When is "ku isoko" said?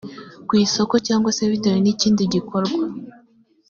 0.47-0.95